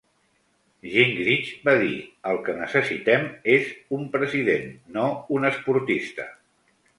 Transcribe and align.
Gingrich 0.93 1.51
va 1.67 1.75
dir: 1.83 1.99
El 2.31 2.39
que 2.47 2.55
necessitem 2.61 3.27
és 3.57 3.69
un 3.99 4.09
president, 4.17 4.67
no 4.97 5.05
un 5.37 5.47
esportista. 5.53 6.27